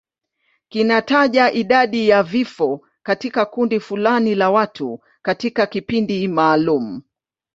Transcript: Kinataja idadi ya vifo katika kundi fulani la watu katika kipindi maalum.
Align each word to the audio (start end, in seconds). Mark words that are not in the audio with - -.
Kinataja 0.69 1.51
idadi 1.53 2.09
ya 2.09 2.23
vifo 2.23 2.87
katika 3.03 3.45
kundi 3.45 3.79
fulani 3.79 4.35
la 4.35 4.49
watu 4.51 5.01
katika 5.21 5.65
kipindi 5.65 6.27
maalum. 6.27 7.01